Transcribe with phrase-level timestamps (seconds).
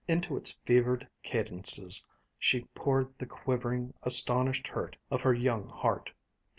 [0.07, 2.09] Into its fevered cadences
[2.39, 6.09] she poured the quivering, astonished hurt of her young heart.